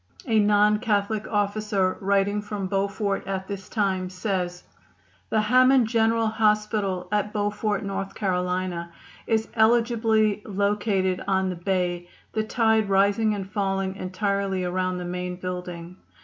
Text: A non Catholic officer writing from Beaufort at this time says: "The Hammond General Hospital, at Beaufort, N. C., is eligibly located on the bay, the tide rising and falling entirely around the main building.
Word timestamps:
A 0.27 0.39
non 0.39 0.79
Catholic 0.79 1.27
officer 1.27 1.95
writing 2.01 2.41
from 2.41 2.65
Beaufort 2.65 3.27
at 3.27 3.47
this 3.47 3.69
time 3.69 4.09
says: 4.09 4.63
"The 5.29 5.41
Hammond 5.41 5.85
General 5.89 6.25
Hospital, 6.25 7.07
at 7.11 7.31
Beaufort, 7.31 7.83
N. 7.83 8.09
C., 8.19 8.81
is 9.27 9.47
eligibly 9.55 10.41
located 10.43 11.23
on 11.27 11.49
the 11.51 11.55
bay, 11.55 12.09
the 12.33 12.43
tide 12.43 12.89
rising 12.89 13.35
and 13.35 13.47
falling 13.47 13.95
entirely 13.95 14.63
around 14.63 14.97
the 14.97 15.05
main 15.05 15.35
building. 15.35 15.97